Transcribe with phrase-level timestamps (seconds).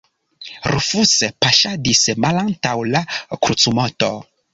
[0.69, 1.11] Rufus
[1.45, 3.03] paŝadis malantaŭ la
[3.43, 4.11] krucumoto.